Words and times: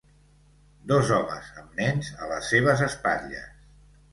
Dos 0.91 1.11
homes 1.17 1.51
amb 1.65 1.77
nens 1.81 2.11
a 2.25 2.31
les 2.33 2.49
seves 2.55 2.85
espatlles. 2.89 3.65